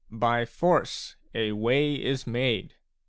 By 0.09 0.45
force 0.45 1.15
a 1.35 1.51
way 1.51 1.93
is 1.93 2.25
made. 2.25 2.73